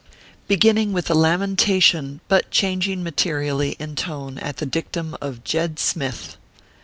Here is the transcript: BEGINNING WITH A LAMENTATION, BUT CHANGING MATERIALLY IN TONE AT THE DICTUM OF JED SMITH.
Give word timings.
BEGINNING 0.47 0.93
WITH 0.93 1.11
A 1.11 1.13
LAMENTATION, 1.13 2.21
BUT 2.27 2.49
CHANGING 2.49 3.03
MATERIALLY 3.03 3.75
IN 3.77 3.95
TONE 3.95 4.39
AT 4.39 4.57
THE 4.57 4.65
DICTUM 4.65 5.15
OF 5.21 5.43
JED 5.43 5.77
SMITH. 5.77 6.37